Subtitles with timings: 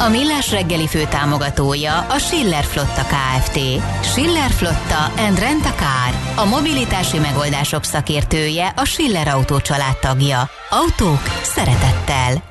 [0.00, 3.58] A Millás reggeli fő támogatója a Schiller Flotta KFT.
[4.02, 6.36] Schiller Flotta and Rent a Car.
[6.36, 9.58] A mobilitási megoldások szakértője a Schiller Autó
[10.00, 10.50] tagja.
[10.70, 12.42] Autók szeretettel.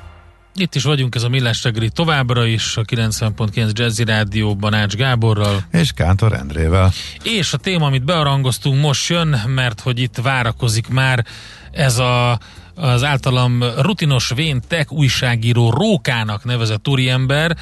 [0.54, 5.64] Itt is vagyunk, ez a Millás reggeli továbbra is, a 90.9 Jazzy Rádióban Ács Gáborral.
[5.72, 6.92] És Kántor Endrével.
[7.22, 11.24] És a téma, amit bearangoztunk, most jön, mert hogy itt várakozik már
[11.70, 12.38] ez a
[12.80, 17.56] az általam rutinos vén tech újságíró Rókának nevezett úriember,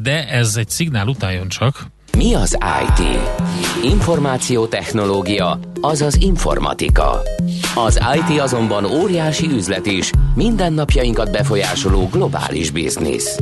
[0.00, 1.86] de ez egy szignál után jön csak.
[2.16, 3.18] Mi az IT?
[3.84, 7.22] Információtechnológia, azaz informatika.
[7.74, 13.38] Az IT azonban óriási üzlet is, mindennapjainkat befolyásoló globális biznisz.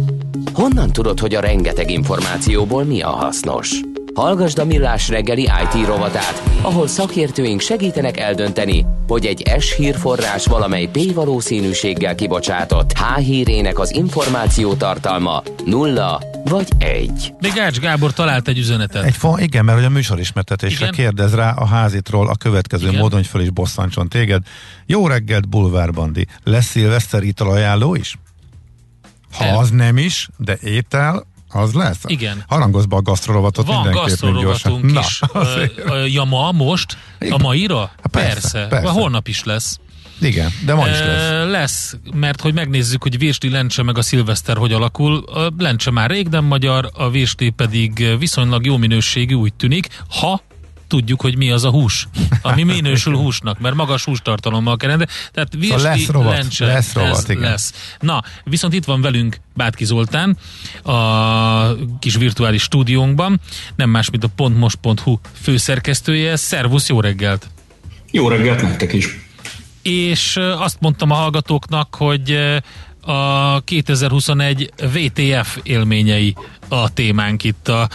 [0.52, 3.80] Honnan tudod, hogy a rengeteg információból mi a hasznos?
[4.16, 10.86] Hallgasd a Millás reggeli IT rovatát, ahol szakértőink segítenek eldönteni, hogy egy S hírforrás valamely
[10.86, 17.34] P valószínűséggel kibocsátott H hírének az információ tartalma nulla vagy egy.
[17.40, 19.04] Még Ács Gábor talált egy üzenetet.
[19.04, 23.00] Egy fa, igen, mert hogy a műsorismertetésre kérdez rá a házitról a következő igen.
[23.00, 24.42] módon, hogy föl is bosszantson téged.
[24.86, 26.26] Jó reggelt, Bulvárbandi.
[26.44, 28.18] Lesz szilveszteri italajánló is?
[29.32, 29.56] Ha nem.
[29.56, 31.26] az nem is, de étel,
[31.56, 31.98] az lesz?
[32.06, 32.44] Igen.
[32.48, 35.20] Harangozz be a gasztrolovatot Van gasztrolovatunk is.
[35.86, 36.96] Na, ja, ma, most?
[37.20, 37.32] Igen.
[37.32, 37.80] A maira?
[37.80, 38.30] Hát persze.
[38.30, 38.66] persze.
[38.66, 38.90] persze.
[38.90, 39.78] Holnap is lesz.
[40.20, 41.50] Igen, de ma is lesz.
[41.50, 45.24] Lesz, mert hogy megnézzük, hogy Vésli Lencse meg a Szilveszter hogy alakul.
[45.24, 50.40] A Lencse már rég nem magyar, a Vésli pedig viszonylag jó minőségű, úgy tűnik, ha
[50.88, 52.08] tudjuk, hogy mi az a hús,
[52.42, 56.94] ami minősül húsnak, mert magas hústartalommal kell de Tehát virsli, szóval lesz rovat, lencse, lesz,
[56.94, 57.42] rovat, ez igen.
[57.42, 57.94] lesz.
[58.00, 60.36] Na, viszont itt van velünk Bátki Zoltán,
[60.82, 63.40] a kis virtuális stúdiónkban,
[63.76, 66.36] nem más, mint a pontmos.hu főszerkesztője.
[66.36, 67.48] Szervusz, jó reggelt!
[68.10, 69.24] Jó reggelt nektek is!
[69.82, 72.38] És azt mondtam a hallgatóknak, hogy
[73.00, 76.36] a 2021 VTF élményei
[76.68, 77.88] a témánk itt a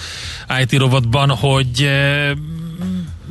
[0.62, 1.90] IT rovatban, hogy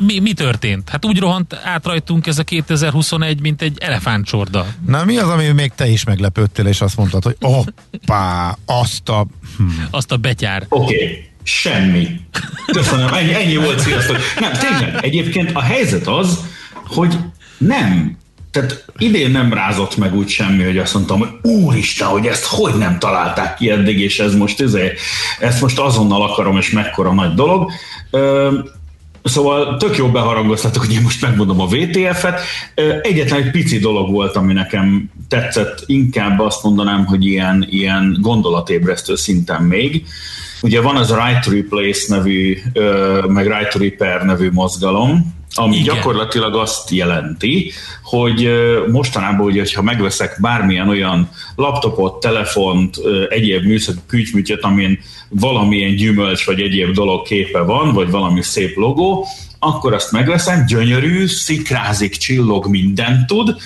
[0.06, 0.88] mi, mi történt?
[0.88, 4.66] Hát úgy rohant át rajtunk ez a 2021, mint egy elefántcsorda.
[4.86, 9.26] Na mi az, ami még te is meglepődtél, és azt mondtad, hogy hoppá, azt a...
[9.56, 9.64] Hm.
[9.90, 10.66] Azt a betyár.
[10.68, 10.94] Oké.
[10.94, 11.24] Okay.
[11.42, 12.20] Semmi.
[12.66, 14.16] Köszönöm, ennyi, ennyi volt, sziasztok.
[14.40, 16.38] Nem, tényleg, egyébként a helyzet az,
[16.86, 17.16] hogy
[17.58, 18.18] nem
[18.50, 22.74] tehát idén nem rázott meg úgy semmi, hogy azt mondtam, hogy úristen, hogy ezt hogy
[22.74, 24.98] nem találták ki eddig, és ez most, ezért,
[25.38, 27.72] ezt most azonnal akarom, és mekkora nagy dolog.
[29.22, 32.40] Szóval tök jó beharangoztatok, hogy én most megmondom a VTF-et.
[33.02, 39.16] Egyetlen egy pici dolog volt, ami nekem tetszett, inkább azt mondanám, hogy ilyen, ilyen gondolatébresztő
[39.16, 40.06] szinten még.
[40.62, 42.58] Ugye van az Right to Replace nevű,
[43.28, 45.94] meg Right to Repair nevű mozgalom, ami Igen.
[45.94, 47.72] gyakorlatilag azt jelenti,
[48.02, 48.50] hogy
[48.88, 52.96] mostanában, ugye, ha megveszek bármilyen olyan laptopot, telefont,
[53.28, 59.26] egyéb műszaki kütyüműtyöt, amin valamilyen gyümölcs vagy egyéb dolog képe van, vagy valami szép logó,
[59.58, 63.56] akkor azt megveszem, gyönyörű, szikrázik, csillog, mindent tud,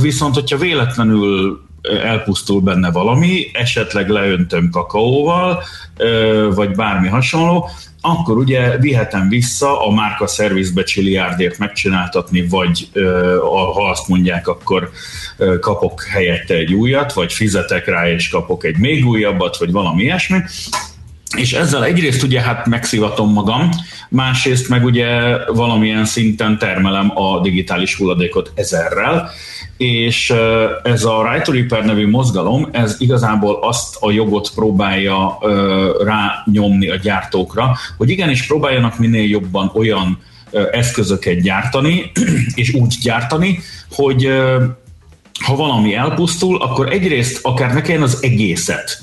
[0.00, 1.62] viszont hogyha véletlenül
[2.02, 5.62] elpusztul benne valami, esetleg leöntöm kakaóval,
[6.54, 7.68] vagy bármi hasonló,
[8.06, 12.88] akkor ugye vihetem vissza a márka szervizbe csiliárdért megcsináltatni, vagy
[13.74, 14.90] ha azt mondják, akkor
[15.60, 20.38] kapok helyette egy újat, vagy fizetek rá és kapok egy még újabbat, vagy valami ilyesmi.
[21.36, 23.70] És ezzel egyrészt ugye hát megszivatom magam,
[24.08, 29.30] másrészt meg ugye valamilyen szinten termelem a digitális hulladékot ezerrel,
[29.76, 30.34] és
[30.82, 35.38] ez a Right to Repair nevű mozgalom, ez igazából azt a jogot próbálja
[36.04, 40.18] rányomni a gyártókra, hogy igenis próbáljanak minél jobban olyan
[40.72, 42.12] eszközöket gyártani,
[42.54, 43.58] és úgy gyártani,
[43.90, 44.28] hogy
[45.44, 49.02] ha valami elpusztul, akkor egyrészt akár ne kelljen az egészet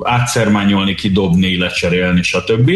[0.00, 2.70] átszermányolni, kidobni, lecserélni, stb.,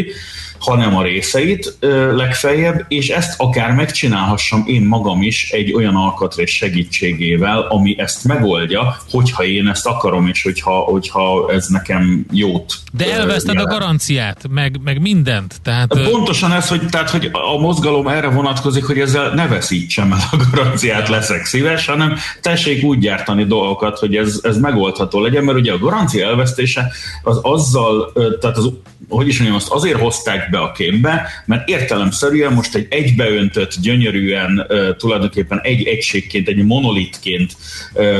[0.64, 1.76] hanem a részeit
[2.14, 8.96] legfeljebb, és ezt akár megcsinálhassam én magam is egy olyan alkatrész segítségével, ami ezt megoldja,
[9.10, 13.72] hogyha én ezt akarom, és hogyha, hogyha ez nekem jót De elveszted jelent.
[13.72, 15.54] a garanciát, meg, meg mindent.
[15.62, 20.18] Tehát, Pontosan ez, hogy, tehát, hogy a mozgalom erre vonatkozik, hogy ezzel ne veszítsem el
[20.30, 25.58] a garanciát, leszek szíves, hanem tessék úgy gyártani dolgokat, hogy ez, ez megoldható legyen, mert
[25.58, 28.70] ugye a garancia elvesztése az azzal, tehát az
[29.08, 34.66] hogy is mondjam, azt azért hozták be a képbe, mert értelemszerűen most egy egybeöntött, gyönyörűen
[34.98, 37.56] tulajdonképpen egy egységként, egy monolitként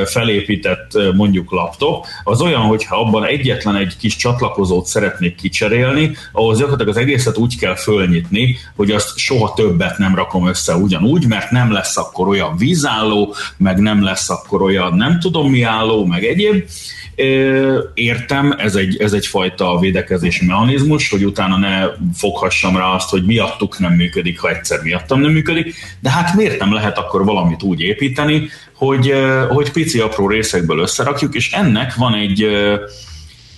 [0.05, 6.97] felépített mondjuk laptop, az olyan, hogyha abban egyetlen egy kis csatlakozót szeretnék kicserélni, ahhoz gyakorlatilag
[6.97, 11.73] az egészet úgy kell fölnyitni, hogy azt soha többet nem rakom össze ugyanúgy, mert nem
[11.73, 16.65] lesz akkor olyan vízálló, meg nem lesz akkor olyan nem tudom mi álló, meg egyéb,
[17.95, 23.79] Értem, ez egy, ez egyfajta védekezési mechanizmus, hogy utána ne foghassam rá azt, hogy miattuk
[23.79, 27.81] nem működik, ha egyszer miattam nem működik, de hát miért nem lehet akkor valamit úgy
[27.81, 29.15] építeni, hogy,
[29.49, 32.47] hogy pici apró részekből összerakjuk, és ennek van egy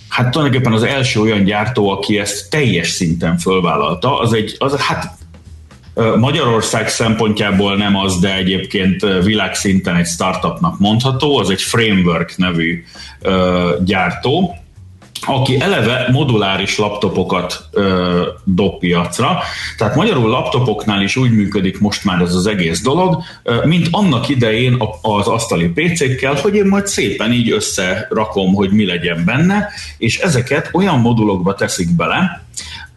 [0.09, 5.17] hát tulajdonképpen az első olyan gyártó, aki ezt teljes szinten fölvállalta, az egy, az, hát
[6.17, 12.83] Magyarország szempontjából nem az, de egyébként világszinten egy startupnak mondható, az egy Framework nevű
[13.83, 14.55] gyártó,
[15.25, 19.39] aki eleve moduláris laptopokat ö, dob piacra.
[19.77, 24.29] Tehát magyarul laptopoknál is úgy működik most már ez az egész dolog, ö, mint annak
[24.29, 30.17] idején az asztali PC-kkel, hogy én majd szépen így összerakom, hogy mi legyen benne, és
[30.17, 32.45] ezeket olyan modulokba teszik bele,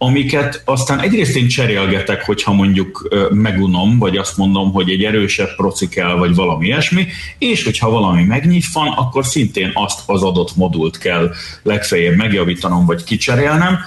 [0.02, 5.88] amiket aztán egyrészt én cserélgetek, hogyha mondjuk megunom, vagy azt mondom, hogy egy erősebb proci
[5.88, 7.06] kell, vagy valami ilyesmi,
[7.38, 11.30] és hogyha valami megnyitvan, akkor szintén azt az adott modult kell
[11.62, 13.78] legfeljebb megjavítanom, vagy kicserélnem.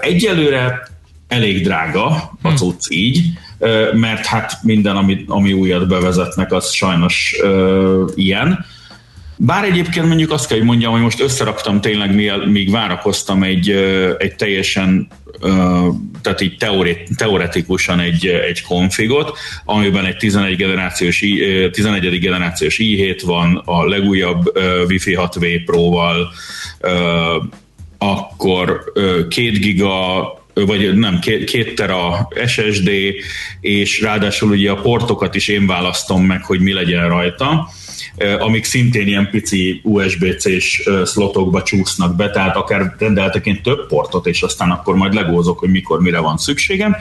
[0.00, 0.88] Egyelőre
[1.28, 2.06] elég drága
[2.42, 2.54] a hm.
[2.54, 3.22] cucc így,
[3.92, 7.36] mert hát minden, ami, ami újat bevezetnek, az sajnos
[8.14, 8.64] ilyen.
[9.40, 12.14] Bár egyébként mondjuk azt kell, hogy mondjam, hogy most összeraktam tényleg,
[12.50, 13.70] míg várakoztam egy,
[14.18, 15.08] egy teljesen
[16.22, 21.24] tehát így teoret, teoretikusan egy, egy konfigot, amiben egy 11 generációs,
[21.70, 22.18] 11.
[22.18, 24.58] generációs i7 van, a legújabb
[24.88, 26.32] Wi-Fi 6V Pro-val,
[27.98, 32.90] akkor 2 giga vagy nem, két tera SSD,
[33.60, 37.68] és ráadásul ugye a portokat is én választom meg, hogy mi legyen rajta
[38.38, 44.42] amik szintén ilyen pici USB-C-s szlotokba csúsznak be, tehát akár rendeltek én több portot, és
[44.42, 46.96] aztán akkor majd legózok, hogy mikor mire van szükségem.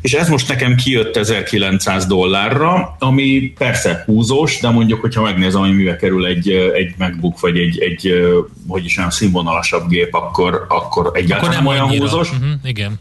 [0.00, 5.76] És ez most nekem kijött 1900 dollárra, ami persze húzós, de mondjuk, hogyha megnézem, hogy
[5.76, 8.12] mivel kerül egy, egy MacBook, vagy egy, egy
[8.68, 12.30] hogy is olyan színvonalasabb gép, akkor, akkor egyáltalán akkor nem olyan húzós.
[12.30, 12.98] Uh-huh, igen.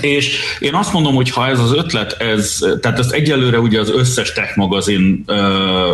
[0.00, 3.90] És én azt mondom, hogy ha ez az ötlet, ez, tehát ezt egyelőre ugye az
[3.90, 5.24] összes tech magazin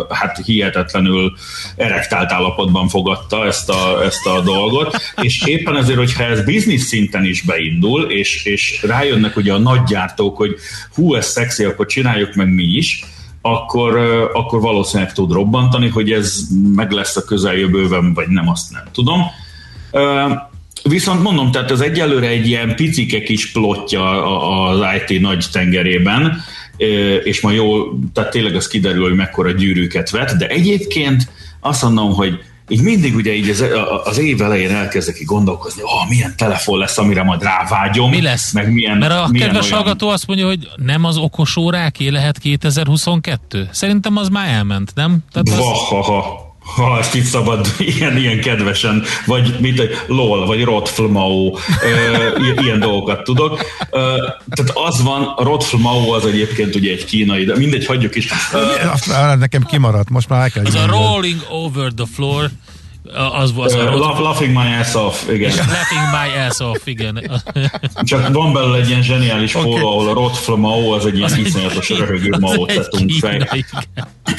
[0.09, 1.33] hát hihetetlenül
[1.75, 7.25] erektált állapotban fogadta ezt a, ezt a dolgot, és éppen ezért, hogyha ez biznisz szinten
[7.25, 10.55] is beindul, és, és rájönnek ugye a nagygyártók, hogy
[10.95, 13.03] hú, ez szexi, akkor csináljuk meg mi is,
[13.41, 13.97] akkor,
[14.33, 16.39] akkor valószínűleg tud robbantani, hogy ez
[16.75, 19.21] meg lesz a közeljövőben, vagy nem, azt nem tudom.
[20.83, 24.25] Viszont mondom, tehát ez egyelőre egy ilyen picike kis plotja
[24.67, 26.41] az IT nagy tengerében,
[27.23, 31.29] és ma jól, tehát tényleg az kiderül, hogy mekkora gyűrűket vet, de egyébként
[31.59, 33.65] azt mondom, hogy így mindig ugye így az,
[34.03, 38.09] az év elején elkezdek ki gondolkozni, oh, milyen telefon lesz, amire majd rávágyom.
[38.09, 38.51] Mi lesz?
[38.51, 39.77] Meg milyen, Mert a milyen kedves olyan...
[39.77, 43.69] hallgató azt mondja, hogy nem az okos óráké lehet 2022.
[43.71, 45.17] Szerintem az már elment, nem?
[45.31, 45.57] Tehát az...
[45.57, 46.40] Vahaha
[46.75, 51.55] ha ezt itt szabad ilyen, ilyen kedvesen, vagy mit, egy LOL, vagy Rotflmau,
[52.61, 53.59] ilyen dolgokat tudok.
[54.49, 58.27] Tehát az van, Rotflmau az egyébként ugye egy kínai, de mindegy, hagyjuk is.
[58.91, 60.65] Azt nekem kimaradt, most már el kell.
[60.65, 62.49] Az a Rolling Over the Floor,
[63.41, 63.73] az volt.
[63.73, 65.51] Uh, laugh, laughing my ass off, igen.
[65.55, 67.41] laughing my ass off, igen.
[68.03, 69.71] Csak van belőle egy ilyen zseniális okay.
[69.71, 73.47] fóló, ahol a Rotfl Mao az egy ilyen iszonyatos röhögő Mao tettünk fej.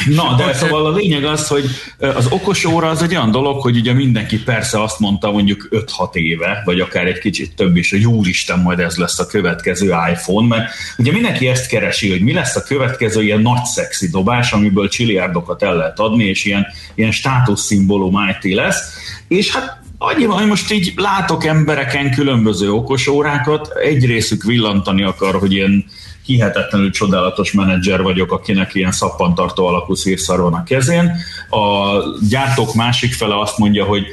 [0.09, 1.65] Na, de szóval a lényeg az, hogy
[1.99, 6.15] az okos óra az egy olyan dolog, hogy ugye mindenki persze azt mondta mondjuk 5-6
[6.15, 10.47] éve, vagy akár egy kicsit több is, hogy úristen, majd ez lesz a következő iPhone,
[10.47, 14.89] mert ugye mindenki ezt keresi, hogy mi lesz a következő ilyen nagy szexi dobás, amiből
[14.89, 18.81] csiliárdokat el lehet adni, és ilyen, ilyen státuszszimbólum IT lesz,
[19.29, 25.35] és hát annyi hogy most így látok embereken különböző okos órákat, egy részük villantani akar,
[25.35, 25.85] hogy ilyen
[26.27, 31.11] hihetetlenül csodálatos menedzser vagyok, akinek ilyen szappantartó alakú szírszar van a kezén.
[31.51, 31.97] A
[32.29, 34.07] gyártók másik fele azt mondja, hogy,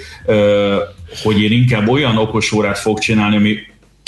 [1.23, 3.57] hogy én inkább olyan okos órát fog csinálni, ami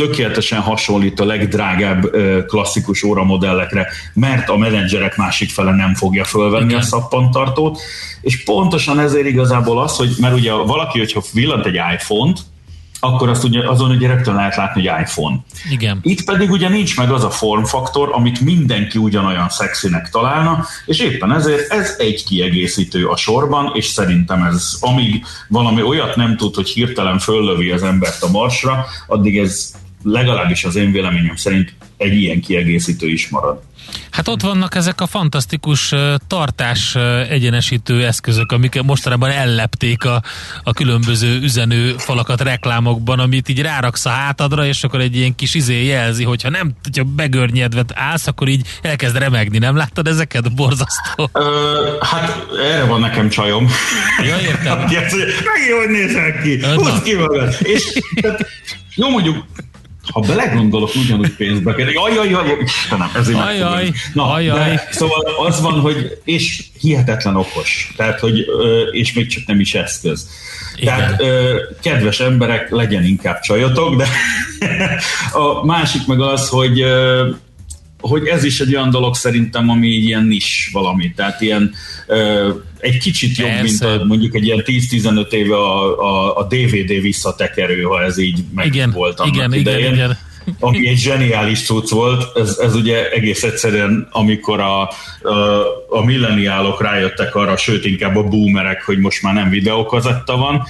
[0.01, 2.15] tökéletesen hasonlít a legdrágább
[2.48, 6.79] klasszikus óramodellekre, mert a menedzserek másik fele nem fogja fölvenni Igen.
[6.79, 7.79] a szappantartót,
[8.22, 12.39] és pontosan ezért igazából az, hogy mert ugye valaki, hogyha villant egy iPhone-t,
[13.03, 15.36] akkor azt ugye, azon ugye rögtön lehet látni, hogy iPhone.
[15.70, 16.00] Igen.
[16.01, 21.31] Itt pedig ugye nincs meg az a formfaktor, amit mindenki ugyanolyan szexinek találna, és éppen
[21.34, 26.70] ezért ez egy kiegészítő a sorban, és szerintem ez, amíg valami olyat nem tud, hogy
[26.70, 29.72] hirtelen föllövi az embert a marsra, addig ez
[30.03, 33.62] legalábbis az én véleményem szerint egy ilyen kiegészítő is marad.
[34.12, 35.93] Hát ott vannak ezek a fantasztikus
[36.27, 36.96] tartás
[37.29, 40.22] egyenesítő eszközök, amik mostanában ellepték a,
[40.63, 45.53] a különböző üzenő falakat reklámokban, amit így ráraksz a hátadra, és akkor egy ilyen kis
[45.53, 49.58] izé jelzi, hogyha nem, hogyha begörnyedve állsz, akkor így elkezd remegni.
[49.58, 50.55] Nem láttad ezeket?
[50.55, 51.29] Borzasztó.
[51.34, 53.67] Ö, hát erre van nekem csajom.
[54.25, 54.77] Ja, értem.
[54.79, 56.65] Meg hogy nézel ki?
[56.75, 57.55] Húzd ki magad.
[57.60, 58.48] És tehát,
[58.96, 59.46] jó mondjuk
[60.12, 61.88] ha belegondolok, ugyanúgy pénzbe kell.
[61.91, 64.70] Jaj, jaj, Istenem, ezért ajaj, Na, ajaj.
[64.70, 68.46] De, szóval az van, hogy, és hihetetlen okos, tehát, hogy,
[68.91, 70.30] és még csak nem is eszköz.
[70.75, 70.96] Igen.
[70.96, 71.22] Tehát,
[71.82, 74.08] kedves emberek, legyen inkább csajotok, de
[75.44, 76.86] a másik meg az, hogy
[78.01, 81.74] hogy ez is egy olyan dolog szerintem, ami ilyen is valami, tehát ilyen
[82.79, 83.88] egy kicsit jobb, Persze.
[83.88, 88.43] mint a, mondjuk egy ilyen 10-15 éve a, a, a DVD visszatekerő, ha ez így
[88.55, 89.79] meg igen, volt annak igen, idején.
[89.79, 90.17] Igen, igen
[90.60, 94.91] ami egy zseniális cucc volt, ez, ez ugye egész egyszerűen, amikor a, a,
[95.89, 100.63] a milleniálok rájöttek arra, sőt inkább a boomerek, hogy most már nem videókazetta van,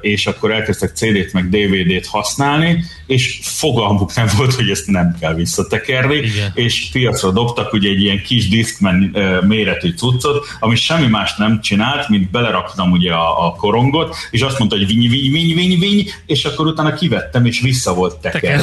[0.00, 5.34] és akkor elkezdtek CD-t meg DVD-t használni, és fogalmuk nem volt, hogy ezt nem kell
[5.34, 6.52] visszatekerni, Igen.
[6.54, 12.08] és piacra dobtak ugye egy ilyen kis diszkmen méretű cuccot, ami semmi más nem csinált,
[12.08, 16.00] mint beleraktam ugye a, a korongot, és azt mondta, hogy vinny, vinny, vinny, vinny, vinny,
[16.26, 18.59] és akkor utána kivettem, és vissza volt tekerve.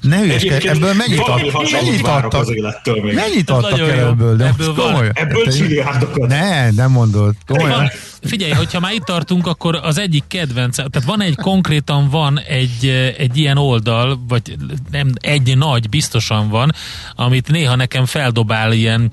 [0.00, 2.40] Ne hülyeskedj, ebből mennyit, ad, mennyit adtak?
[2.40, 3.14] Az élettől még.
[3.14, 4.36] Mennyit adtak el ebből?
[4.36, 5.10] De ebből, van.
[5.14, 6.28] ebből milliárdokat.
[6.28, 7.34] Ne, nem mondod.
[7.46, 7.90] Komolyan.
[8.22, 12.86] Figyelj, hogyha már itt tartunk, akkor az egyik kedvenc, tehát van egy, konkrétan van egy,
[13.18, 14.56] egy ilyen oldal, vagy
[14.90, 16.72] nem, egy nagy biztosan van,
[17.14, 19.12] amit néha nekem feldobál ilyen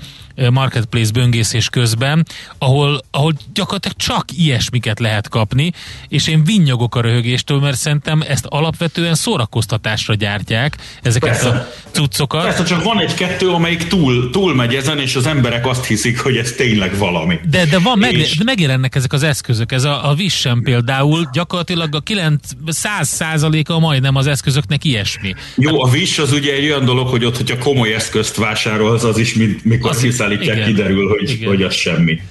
[0.50, 2.26] marketplace böngészés közben,
[2.58, 5.72] ahol, ahol gyakorlatilag csak ilyesmiket lehet kapni,
[6.08, 11.48] és én vinnyogok a röhögéstől, mert szerintem ezt alapvetően szórakoztatásra gyártják, ezeket Persze.
[11.50, 12.44] a cuccokat.
[12.44, 16.38] Persze, csak van egy-kettő, amelyik túl, túl megy ezen, és az emberek azt hiszik, hogy
[16.38, 17.40] ez tényleg valami.
[17.50, 18.38] De, de van, meg, és...
[18.38, 24.16] de megjelennek ezek az eszközök, ez a, a Vissen például, gyakorlatilag a 900 százaléka majdnem
[24.16, 25.36] az eszközöknek ilyesmi.
[25.56, 29.18] Jó, a Viss az ugye egy olyan dolog, hogy ott, hogyha komoly eszközt vásárolsz, az
[29.18, 30.04] is, mint mikor az,
[30.38, 31.48] kiszállítják, igen, kiderül, hogy, igen.
[31.48, 32.22] hogy az semmi.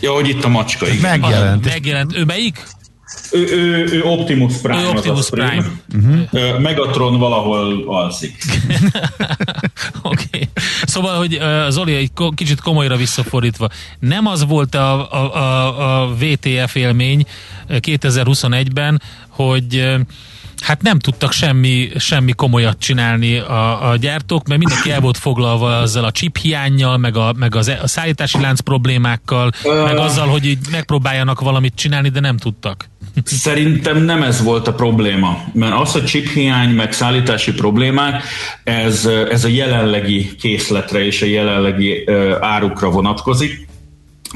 [0.00, 1.20] Ja, hogy itt a macska, igen.
[1.20, 1.64] Megjelent.
[1.64, 2.16] Megjelent.
[2.16, 2.66] Ő melyik?
[3.32, 4.82] Ő, ő, ő Optimus Prime.
[4.82, 5.48] Ő Optimus Prime.
[5.48, 6.26] Prime.
[6.30, 6.60] Uh-huh.
[6.60, 8.34] Megatron valahol alszik.
[10.02, 10.26] Oké.
[10.32, 10.48] okay.
[10.84, 13.68] Szóval, hogy Zoli, egy kicsit komolyra visszafordítva,
[13.98, 17.26] nem az volt a, a, a, a VTF élmény
[17.68, 19.96] 2021-ben, hogy
[20.60, 25.78] hát nem tudtak semmi, semmi komolyat csinálni a, a gyártók, mert mindenki el volt foglalva
[25.78, 29.96] azzal a chip hiányjal, meg a, meg az, e, a szállítási lánc problémákkal, uh, meg
[29.96, 32.88] azzal, hogy így megpróbáljanak valamit csinálni, de nem tudtak.
[33.24, 38.22] Szerintem nem ez volt a probléma, mert az, hogy chip hiány, meg szállítási problémák,
[38.64, 43.66] ez, ez a jelenlegi készletre és a jelenlegi uh, árukra vonatkozik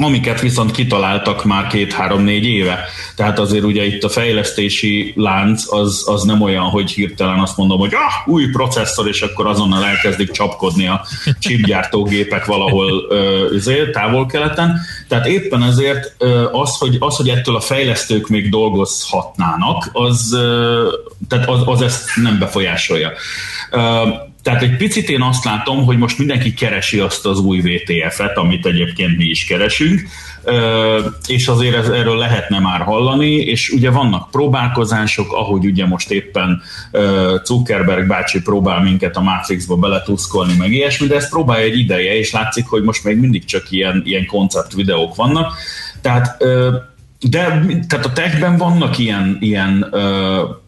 [0.04, 2.84] amiket viszont kitaláltak már két-három-négy éve.
[3.16, 7.78] Tehát azért ugye itt a fejlesztési lánc az, az nem olyan, hogy hirtelen azt mondom,
[7.78, 11.06] hogy ah, új processzor, és akkor azonnal elkezdik csapkodni a
[11.38, 14.80] chipgyártógépek valahol ö, távol-keleten.
[15.08, 16.14] Tehát éppen ezért
[16.52, 20.38] az, hogy, az, hogy ettől a fejlesztők még dolgozhatnának, az,
[21.28, 23.12] tehát az, az ezt nem befolyásolja.
[24.42, 28.66] Tehát egy picit én azt látom, hogy most mindenki keresi azt az új VTF-et, amit
[28.66, 30.00] egyébként mi is keresünk,
[31.26, 36.62] és azért ez, erről lehetne már hallani, és ugye vannak próbálkozások, ahogy ugye most éppen
[37.44, 42.32] Zuckerberg bácsi próbál minket a Matrixba beletuszkolni, meg ilyesmi, de ezt próbálja egy ideje, és
[42.32, 45.52] látszik, hogy most még mindig csak ilyen, ilyen koncept videók vannak.
[46.00, 46.36] Tehát
[47.28, 49.86] de tehát a techben vannak ilyen, ilyen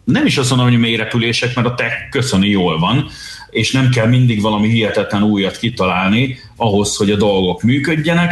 [0.03, 3.07] nem is azt mondom, hogy mélyrepülések, mert a tech köszöni jól van,
[3.53, 8.31] és nem kell mindig valami hihetetlen újat kitalálni ahhoz, hogy a dolgok működjenek,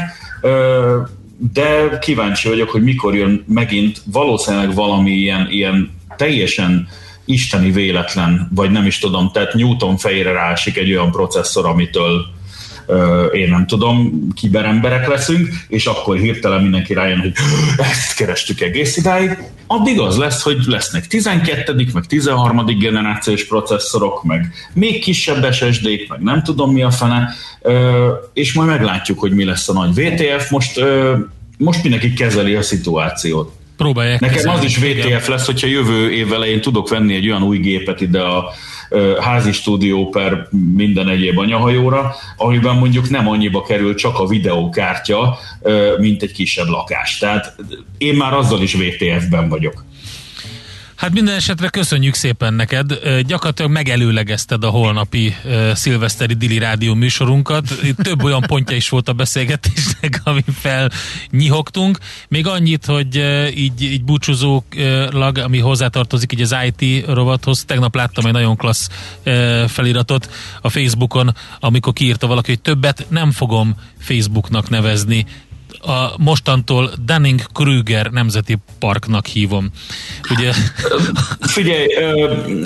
[1.54, 6.88] de kíváncsi vagyok, hogy mikor jön megint valószínűleg valami ilyen, ilyen teljesen
[7.26, 12.26] isteni véletlen, vagy nem is tudom, tehát Newton fejére rásik egy olyan processzor, amitől
[13.32, 17.34] én nem tudom, kiberemberek leszünk, és akkor hirtelen mindenki rájön, hogy
[17.92, 21.88] ezt kerestük egész idáig, addig az lesz, hogy lesznek 12.
[21.94, 22.66] meg 13.
[22.80, 27.34] generációs processzorok, meg még kisebb SSD-k, meg nem tudom mi a fene,
[28.34, 30.50] és majd meglátjuk, hogy mi lesz a nagy VTF.
[30.50, 30.84] Most,
[31.58, 33.52] most mindenki kezeli a szituációt.
[33.78, 37.58] Próbálják Nekem az is VTF lesz, hogyha jövő év elején tudok venni egy olyan új
[37.58, 38.54] gépet ide a
[39.20, 45.38] házi stúdió per minden egyéb anyahajóra, amiben mondjuk nem annyiba kerül csak a videókártya,
[45.98, 47.18] mint egy kisebb lakás.
[47.18, 47.56] Tehát
[47.98, 49.84] én már azzal is VTF-ben vagyok.
[51.02, 53.00] Hát minden esetre köszönjük szépen neked.
[53.26, 57.74] Gyakorlatilag megelőlegezted a holnapi uh, szilveszteri Dili Rádió műsorunkat.
[57.96, 61.98] Több olyan pontja is volt a beszélgetésnek, ami felnyihogtunk.
[62.28, 68.26] Még annyit, hogy uh, így, így búcsúzólag, ami hozzátartozik így az IT rovathoz, tegnap láttam
[68.26, 68.90] egy nagyon klassz
[69.26, 70.30] uh, feliratot
[70.62, 75.26] a Facebookon, amikor kiírta valaki, hogy többet nem fogom Facebooknak nevezni,
[75.82, 79.72] a mostantól Dunning-Kruger Nemzeti Parknak hívom.
[80.30, 80.52] Ugye...
[81.40, 81.88] Figyelj,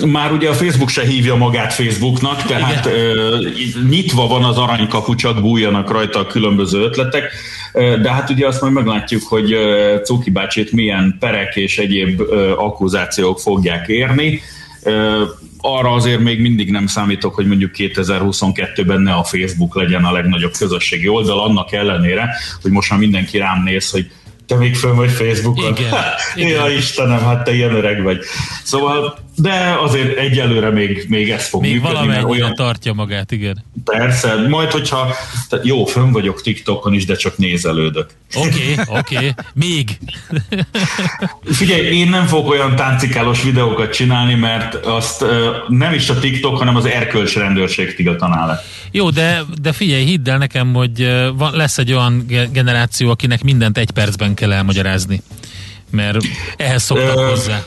[0.06, 3.52] már ugye a Facebook se hívja magát Facebooknak, tehát Igen.
[3.88, 7.32] nyitva van az aranykapu, csak bújjanak rajta a különböző ötletek,
[7.72, 9.56] de hát ugye azt majd meglátjuk, hogy
[10.04, 12.20] Cuki bácsit milyen perek és egyéb
[12.56, 14.40] akkuzációk fogják érni
[15.60, 20.52] arra azért még mindig nem számítok, hogy mondjuk 2022-ben ne a Facebook legyen a legnagyobb
[20.58, 24.10] közösségi oldal, annak ellenére, hogy most már mindenki rám néz, hogy
[24.46, 25.76] te még fönn vagy Facebookon?
[25.76, 25.92] Igen,
[26.34, 26.48] igen.
[26.48, 28.18] Ja, Istenem, hát te ilyen öreg vagy.
[28.62, 32.06] Szóval de azért egyelőre még, még ez fog még működni.
[32.06, 33.64] Még olyan tartja magát, igen.
[33.84, 35.14] Persze, majd hogyha,
[35.48, 38.10] tehát jó, fönn vagyok TikTokon is, de csak nézelődök.
[38.34, 39.34] Oké, okay, oké, okay.
[39.54, 39.98] még.
[41.44, 45.24] Figyelj, én nem fogok olyan táncikálós videókat csinálni, mert azt
[45.68, 48.62] nem is a TikTok, hanem az erkölcs rendőrség tiltaná le.
[48.90, 53.78] Jó, de, de figyelj, hidd el nekem, hogy van, lesz egy olyan generáció, akinek mindent
[53.78, 55.22] egy percben kell elmagyarázni.
[55.90, 56.18] Mert
[56.56, 57.62] ehhez szoktak hozzá.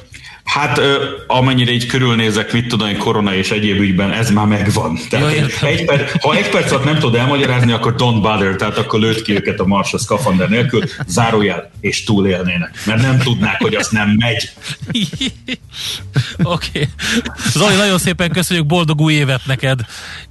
[0.50, 0.82] Hát
[1.28, 5.00] amennyire így körülnézek, mit tudom, korona és egyéb ügyben, ez már megvan.
[5.10, 8.78] Tehát ja, egy perc, ha egy perc alatt nem tud elmagyarázni, akkor don't bother, tehát
[8.78, 12.82] akkor lőtt ki őket a Mars a szkafander nélkül, zárójel, és túlélnének.
[12.86, 14.50] Mert nem tudnák, hogy az nem megy.
[16.44, 16.68] Oké.
[16.74, 16.88] Okay.
[17.52, 19.80] Zoli, nagyon szépen köszönjük, boldog új évet neked.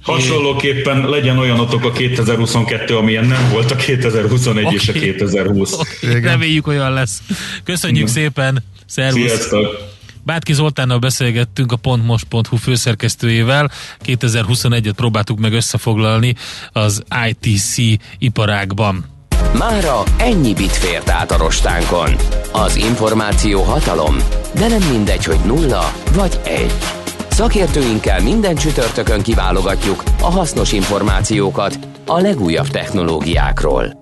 [0.01, 4.75] Hasonlóképpen legyen olyanotok a 2022, amilyen nem volt a 2021 okay.
[4.75, 5.73] és a 2020.
[5.73, 6.21] Okay.
[6.21, 7.21] Reméljük olyan lesz.
[7.63, 8.11] Köszönjük Na.
[8.11, 8.63] szépen.
[8.85, 9.21] Szervusz.
[9.21, 9.97] Sziasztok.
[10.23, 13.71] Bátki Zoltánnal beszélgettünk a pontmos.hu főszerkesztőjével.
[14.05, 16.35] 2021-et próbáltuk meg összefoglalni
[16.71, 17.75] az ITC
[18.17, 19.05] iparágban.
[19.57, 22.15] Mára ennyi bit fért át a rostánkon.
[22.51, 24.15] Az információ hatalom,
[24.55, 26.73] de nem mindegy, hogy nulla vagy egy.
[27.29, 34.01] Szakértőinkkel minden csütörtökön kiválogatjuk a hasznos információkat a legújabb technológiákról.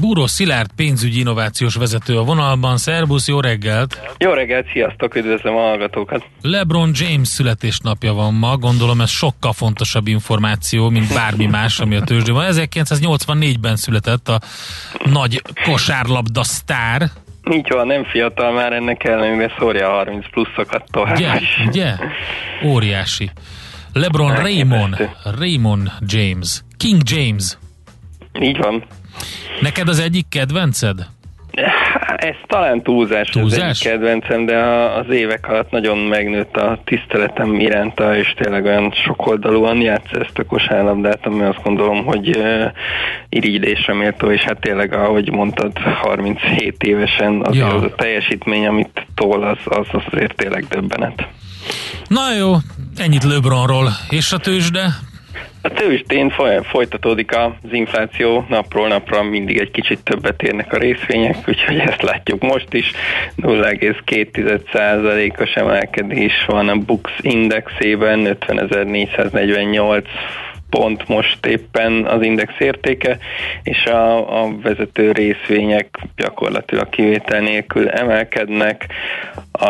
[0.00, 2.76] Búró Szilárd pénzügyi innovációs vezető a vonalban.
[2.76, 4.00] Szerbusz, jó reggelt!
[4.18, 6.24] Jó reggelt, sziasztok, üdvözlöm a hallgatókat!
[6.42, 12.00] LeBron James születésnapja van ma, gondolom ez sokkal fontosabb információ, mint bármi más, ami a
[12.00, 12.46] tőzsdén van.
[12.48, 14.40] 1984-ben született a
[15.04, 17.10] nagy kosárlabda sztár.
[17.50, 21.40] Így van, nem fiatal már ennek ellenére szórja a 30 pluszokat tovább ugye.
[21.66, 21.94] Ugye?
[22.64, 23.30] Óriási.
[23.92, 25.08] LeBron Raymond,
[25.38, 27.58] Raymond James, King James.
[28.40, 28.84] Így van.
[29.60, 31.06] Neked az egyik kedvenced?
[32.16, 33.60] Ez talán túlzás, túlzás?
[33.60, 34.56] az egyik kedvencem, de
[34.98, 40.44] az évek alatt nagyon megnőtt a tiszteletem iránta, és tényleg olyan sokoldalúan játsz ezt a
[40.44, 42.42] kosárlabdát, ami azt gondolom, hogy
[43.28, 47.66] irigylésre méltó, és hát tényleg, ahogy mondtad, 37 évesen az, ja.
[47.66, 51.26] az a teljesítmény, amit tol, az, az azért tényleg döbbenet.
[52.08, 52.54] Na jó,
[52.96, 53.88] ennyit LeBronról.
[54.10, 54.98] És a tőzsde?
[55.62, 56.30] A tőzsdén
[56.62, 62.42] folytatódik az infláció, napról napra mindig egy kicsit többet érnek a részvények, úgyhogy ezt látjuk
[62.42, 62.92] most is.
[63.42, 70.04] 0,2%-os emelkedés van a Bux indexében, 50.448
[70.70, 73.18] pont most éppen az index értéke,
[73.62, 78.86] és a, a vezető részvények gyakorlatilag kivétel nélkül emelkednek.
[79.52, 79.68] A,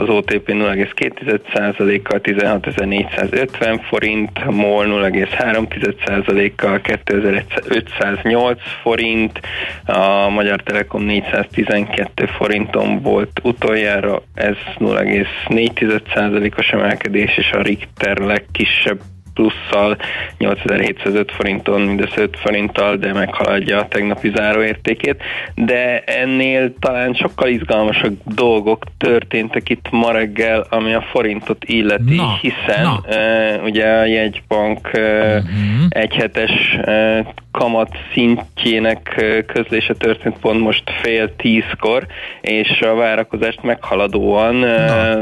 [0.00, 9.40] az OTP 0,2%-kal 16.450 forint, MOL 0,3%-kal 2508 forint,
[9.84, 19.00] a Magyar Telekom 412 forinton volt utoljára, ez 0,4%-os emelkedés, és a Richter legkisebb
[19.34, 19.96] plusszal
[20.38, 25.22] 8705 forinton, mindössze 5 forinttal, de meghaladja a tegnapi záróértékét.
[25.54, 32.38] De ennél talán sokkal izgalmasabb dolgok történtek itt ma reggel, ami a forintot illeti, na,
[32.40, 33.00] hiszen na.
[33.06, 35.86] Uh, ugye a jegybank uh, uh-huh.
[35.88, 42.06] egyhetes uh, kamat szintjének közlése történt pont most fél tízkor,
[42.40, 44.66] és a várakozást meghaladóan no.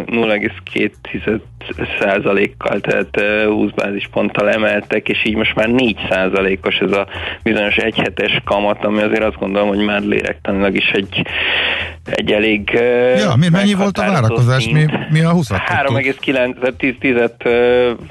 [0.07, 1.41] 0,2
[2.01, 7.07] százalékkal, tehát 20 bázisponttal emeltek, és így most már 4 százalékos ez a
[7.43, 11.27] bizonyos egyhetes kamat, ami azért azt gondolom, hogy már lélektanilag is egy,
[12.11, 12.71] egy elég
[13.17, 14.69] Ja, mi, mennyi volt a várakozás?
[14.69, 17.15] Mi, mi a 20 3,9, 10 10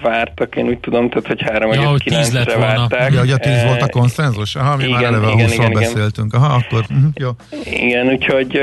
[0.01, 3.13] vártak, én úgy tudom, tehát hogy 3,9-re ja, várták.
[3.13, 4.55] Ja, hogy a 10 volt a konszenzus?
[4.55, 6.33] Aha, mi igen, már eleve igen, 20 igen, beszéltünk.
[6.33, 7.29] Aha, akkor uh, jó.
[7.63, 8.55] Igen, úgyhogy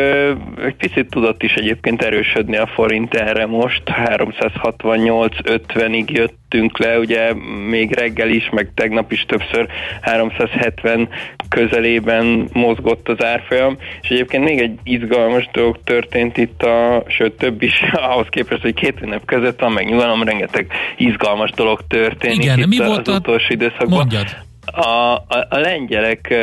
[0.67, 3.83] egy picit tudott is egyébként erősödni a forint erre most.
[3.87, 7.35] 368-50-ig jöttünk le, ugye
[7.69, 9.67] még reggel is, meg tegnap is többször
[10.01, 11.09] 370
[11.49, 17.63] közelében mozgott az árfolyam, és egyébként még egy izgalmas dolog történt itt a, sőt több
[17.63, 17.73] is
[18.11, 22.67] ahhoz képest, hogy két ünnep között van, meg nyugalom, rengeteg izgalmas dolog történik Igen, itt
[22.67, 23.99] mi volt az utolsó időszakban.
[23.99, 24.46] Mondjad.
[24.73, 26.35] A, a, a lengyelek,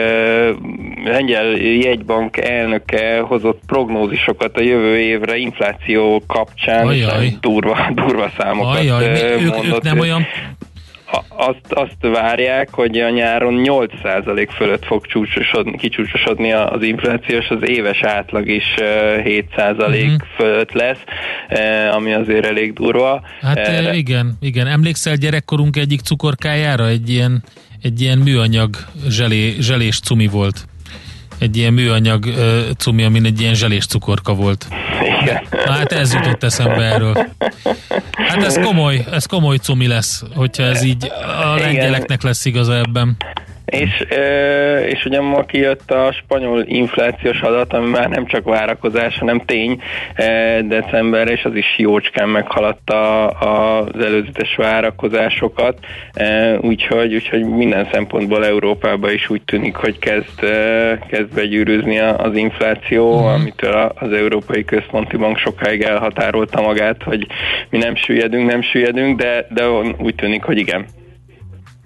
[1.05, 7.37] lengyel jegybank elnöke hozott prognózisokat a jövő évre infláció kapcsán, Ajaj.
[7.41, 9.65] durva, durva számokat Ajaj, mondott.
[9.65, 10.25] Ők, ők nem olyan
[11.27, 17.69] azt, azt várják, hogy a nyáron 8% fölött fog csúcsosodni, kicsúcsosodni az infláció, és az
[17.69, 19.91] éves átlag is 7% uh-huh.
[19.91, 20.15] Mhm.
[20.35, 21.03] fölött lesz,
[21.91, 23.21] ami azért elég durva.
[23.41, 23.93] Hát Erre...
[23.93, 24.67] igen, igen.
[24.67, 26.87] Emlékszel gyerekkorunk egyik cukorkájára?
[26.87, 27.43] Egy ilyen
[27.83, 30.65] egy ilyen műanyag zselé, zselés cumi volt.
[31.37, 34.67] Egy ilyen műanyag uh, cumi, amin egy ilyen zselés cukorka volt.
[35.21, 35.43] Igen.
[35.65, 37.27] Na, hát ez jutott eszembe erről.
[38.13, 41.11] Hát ez komoly, ez komoly cumi lesz, hogyha ez így
[41.43, 43.17] a lengyeleknek lesz igaza ebben.
[43.65, 44.05] És,
[44.87, 49.81] és ugye ma kijött a spanyol inflációs adat, ami már nem csak várakozás, hanem tény
[50.67, 55.77] december, és az is jócskán meghaladta az előzetes várakozásokat,
[56.59, 60.39] úgyhogy, úgyhogy minden szempontból Európában is úgy tűnik, hogy kezd,
[61.07, 63.33] kezd begyűrűzni az infláció, uh-huh.
[63.33, 67.27] amitől az Európai Központi Bank sokáig elhatárolta magát, hogy
[67.69, 70.85] mi nem süllyedünk, nem süllyedünk, de, de úgy tűnik, hogy igen.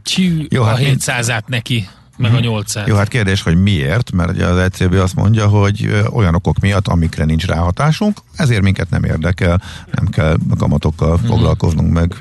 [0.08, 2.88] Csű, Jó, hát a 700-át neki meg a 800.
[2.88, 6.88] Jó, hát kérdés, hogy miért, mert ugye az ECB azt mondja, hogy olyan okok miatt,
[6.88, 11.28] amikre nincs ráhatásunk, ezért minket nem érdekel, nem kell kamatokkal hmm.
[11.28, 12.14] foglalkoznunk, meg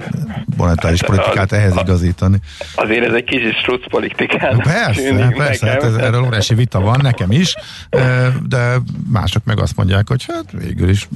[0.57, 2.39] monetáris politikát ehhez igazítani.
[2.75, 4.59] Azért ez egy kis struc politikán.
[4.59, 7.55] Persze, persze, hát ez, erről óriási vita van, nekem is,
[8.49, 8.77] de
[9.13, 11.09] mások meg azt mondják, hogy hát végül is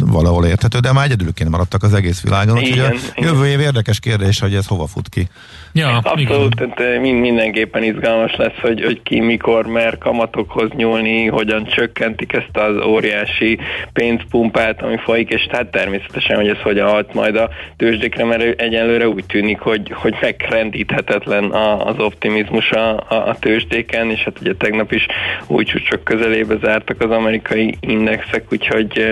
[0.00, 4.40] valahol érthető, de már egyedülként maradtak az egész világon, úgyhogy a jövő év érdekes kérdés,
[4.40, 5.28] hogy ez hova fut ki.
[5.72, 6.72] Ja, Abszolút, igen.
[6.74, 8.01] tehát mindenképpen izgalmas
[8.36, 13.58] lesz, hogy, hogy ki mikor mer kamatokhoz nyúlni, hogyan csökkentik ezt az óriási
[13.92, 19.08] pénzpumpát, ami folyik, és tehát természetesen, hogy ez hogyan hat majd a tőzsdékre, mert egyenlőre
[19.08, 21.50] úgy tűnik, hogy, hogy megrendíthetetlen
[21.84, 25.06] az optimizmus a, a, a tőzsdéken, és hát ugye tegnap is
[25.46, 29.06] új csúcsok közelébe zártak az amerikai indexek, úgyhogy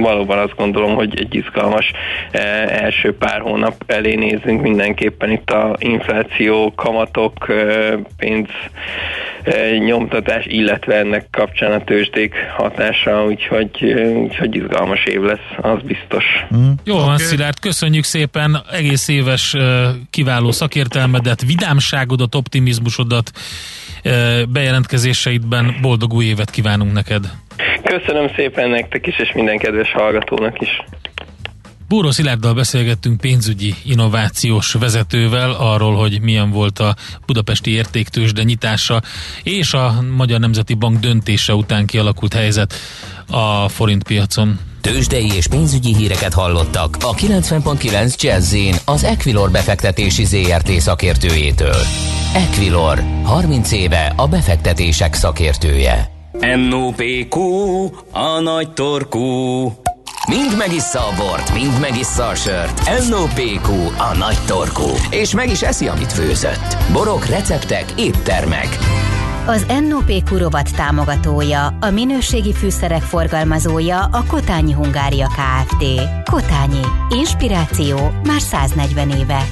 [0.00, 1.90] valóban azt gondolom, hogy egy izgalmas
[2.68, 4.62] első pár hónap elé nézünk
[5.24, 7.46] mindenképpen itt a infláció, kamatok,
[8.16, 8.48] pénz
[9.78, 13.84] nyomtatás, illetve ennek kapcsán a tőzsdék hatása, úgyhogy,
[14.14, 16.24] úgyhogy izgalmas év lesz, az biztos.
[16.56, 16.70] Mm.
[16.84, 17.06] Jó okay.
[17.06, 19.56] van, Szilárd, köszönjük szépen egész éves
[20.10, 23.30] kiváló szakértelmedet, vidámságodat, optimizmusodat,
[24.48, 27.24] bejelentkezéseidben boldog új évet kívánunk neked.
[27.82, 30.82] Köszönöm szépen nektek is, és minden kedves hallgatónak is.
[31.88, 39.02] Búró Szilárddal beszélgettünk pénzügyi innovációs vezetővel arról, hogy milyen volt a budapesti értéktősde nyitása
[39.42, 42.74] és a Magyar Nemzeti Bank döntése után kialakult helyzet
[43.30, 44.58] a forintpiacon.
[44.80, 51.76] Tőzsdei és pénzügyi híreket hallottak a 90.9 jazz az Equilor befektetési ZRT szakértőjétől.
[52.34, 56.10] Equilor, 30 éve a befektetések szakértője.
[56.68, 57.40] NOPQ,
[58.10, 59.72] a nagy torkú.
[60.28, 63.08] Mind megissza a bort, mind megissza a sört.
[63.08, 64.90] NOPQ, a nagy torkú.
[65.10, 66.76] És meg is eszi, amit főzött.
[66.92, 68.78] Borok, receptek, éttermek.
[69.46, 75.84] Az NOPQ rovat támogatója, a minőségi fűszerek forgalmazója a Kotányi Hungária Kft.
[76.30, 76.82] Kotányi.
[77.08, 79.44] Inspiráció már 140 éve.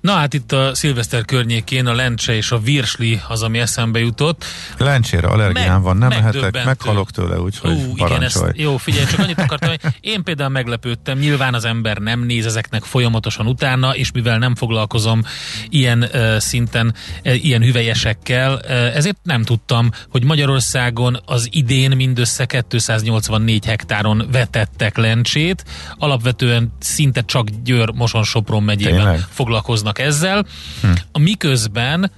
[0.00, 4.44] Na hát itt a szilveszter környékén a lencse és a virsli az, ami eszembe jutott.
[4.78, 9.18] Lencsére allergián meg, van, nem mehetek, meghalok tőle, úgyhogy Ú, igen, ezt, Jó, figyelj, csak
[9.18, 14.12] annyit akartam, hogy én például meglepődtem, nyilván az ember nem néz ezeknek folyamatosan utána, és
[14.12, 15.22] mivel nem foglalkozom
[15.68, 22.46] ilyen uh, szinten, uh, ilyen hüvelyesekkel, uh, ezért nem tudtam, hogy Magyarországon az idén mindössze
[22.46, 25.64] 284 hektáron vetettek lencsét,
[25.96, 29.20] alapvetően szinte csak Győr, Moson, Sopron megyében Tényleg?
[29.30, 30.46] foglalkoznak ezzel,
[30.82, 30.88] hm.
[31.12, 32.10] a miközben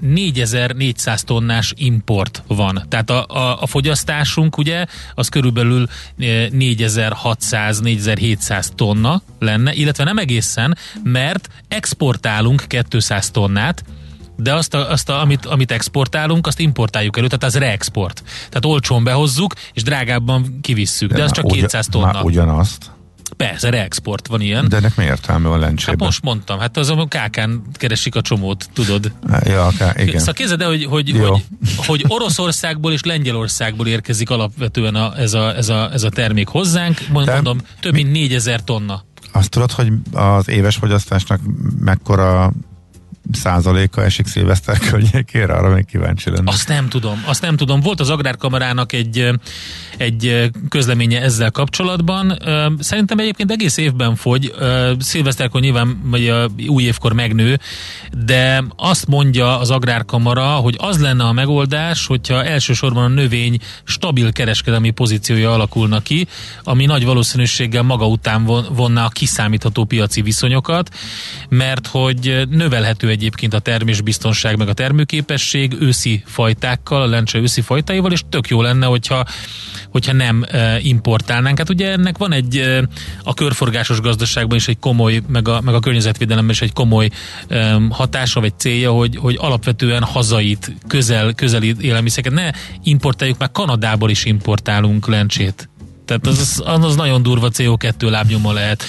[0.00, 2.84] 4400 tonnás import van.
[2.88, 11.48] Tehát a, a, a fogyasztásunk ugye az körülbelül 4600-4700 tonna lenne, illetve nem egészen, mert
[11.68, 13.84] exportálunk 200 tonnát,
[14.36, 18.22] de azt, a, azt a, amit, amit exportálunk, azt importáljuk elő, tehát az reexport.
[18.36, 22.12] Tehát olcsón behozzuk, és drágábban kivisszük, de, de az csak 200 tonna.
[22.12, 22.90] Már ugyanazt.
[23.38, 24.68] Persze, reexport van ilyen.
[24.68, 25.94] De ennek mi értelme van lencsében?
[25.98, 29.12] Hát most mondtam, hát az a kákán keresik a csomót, tudod.
[29.44, 30.18] Ja, ká, igen.
[30.18, 31.42] Szóval képzeld hogy, hogy, hogy,
[31.76, 37.00] hogy Oroszországból és Lengyelországból érkezik alapvetően a, ez, a, ez, a, ez a termék hozzánk,
[37.10, 39.04] mondom, több mint 4000 tonna.
[39.32, 41.40] Azt tudod, hogy az éves fogyasztásnak
[41.80, 42.52] mekkora
[43.32, 45.52] százaléka esik szilveszter környékére?
[45.52, 46.50] Arra még kíváncsi lenne.
[46.50, 47.80] Azt nem tudom, azt nem tudom.
[47.80, 49.30] Volt az Agrárkamarának egy,
[49.96, 52.38] egy közleménye ezzel kapcsolatban.
[52.78, 54.54] Szerintem egyébként egész évben fogy.
[54.98, 57.60] Szilveszterkor nyilván, vagy a új évkor megnő,
[58.24, 64.32] de azt mondja az Agrárkamara, hogy az lenne a megoldás, hogyha elsősorban a növény stabil
[64.32, 66.26] kereskedelmi pozíciója alakulna ki,
[66.62, 70.94] ami nagy valószínűséggel maga után vonná a kiszámítható piaci viszonyokat,
[71.48, 77.60] mert hogy növelhető egy egyébként a termésbiztonság meg a termőképesség őszi fajtákkal, a lencse őszi
[77.60, 79.24] fajtáival, és tök jó lenne, hogyha,
[79.90, 81.58] hogyha nem e, importálnánk.
[81.58, 82.88] Hát ugye ennek van egy e,
[83.22, 87.10] a körforgásos gazdaságban is egy komoly, meg a, meg a környezetvédelemben is egy komoly
[87.48, 92.50] e, hatása vagy célja, hogy, hogy alapvetően hazait, közel, közeli élelmiszereket ne
[92.82, 95.68] importáljuk, már Kanadából is importálunk lencsét
[96.08, 98.84] tehát az, az, az nagyon durva CO2 lábnyoma lehet.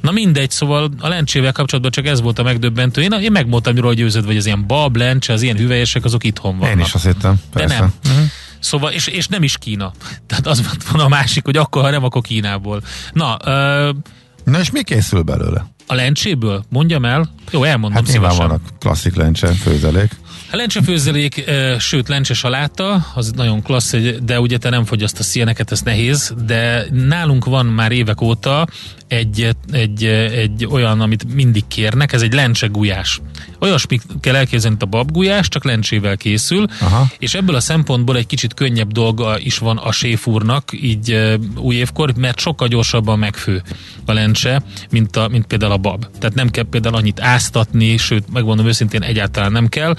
[0.00, 3.02] Na mindegy, szóval a lencsével kapcsolatban csak ez volt a megdöbbentő.
[3.02, 6.58] Én, én megmondtam róla győződve, hogy az ilyen bab, lencse, az ilyen hüvelyesek, azok itthon
[6.58, 6.76] vannak.
[6.76, 7.74] Én is azt hittem, persze.
[7.74, 7.92] De nem.
[8.04, 8.30] Uh-huh.
[8.60, 9.92] Szóval, és, és nem is Kína.
[10.26, 12.82] Tehát az van a másik, hogy akkor, ha nem, akkor Kínából.
[13.12, 13.96] Na, uh,
[14.44, 15.66] Na és mi készül belőle?
[15.86, 16.64] A lencséből?
[16.68, 17.30] Mondjam el.
[17.50, 20.10] Jó, elmondom Hát nyilván vannak klasszik lencse, főzelék.
[20.56, 26.34] Lencsefőzelék, sőt lencse saláta, az nagyon klassz, de ugye te nem fogyasztasz ilyeneket, ez nehéz,
[26.46, 28.66] de nálunk van már évek óta
[29.08, 33.20] egy, egy, egy olyan, amit mindig kérnek, ez egy lencse gulyás.
[33.60, 37.06] Olyasmit kell elképzelni, a babgulyás, csak lencsével készül, Aha.
[37.18, 42.14] és ebből a szempontból egy kicsit könnyebb dolga is van a séfúrnak, így új évkor,
[42.16, 43.62] mert sokkal gyorsabban megfő
[44.04, 46.06] a lencse, mint, a, mint például a bab.
[46.18, 49.96] Tehát nem kell például annyit áztatni, sőt, megmondom őszintén, egyáltalán nem kell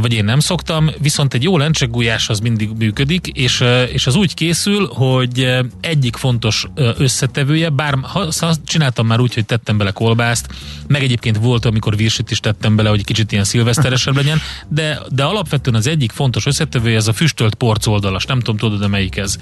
[0.00, 4.34] vagy én nem szoktam, viszont egy jó lencsegújás az mindig működik, és, és az úgy
[4.34, 8.28] készül, hogy egyik fontos összetevője, bár ha,
[8.64, 10.48] csináltam már úgy, hogy tettem bele kolbászt,
[10.86, 15.24] meg egyébként volt, amikor virsit is tettem bele, hogy kicsit ilyen szilveszteresebb legyen, de, de
[15.24, 19.16] alapvetően az egyik fontos összetevője ez a füstölt porc oldalas, nem tudom, tudod, de melyik
[19.16, 19.36] ez.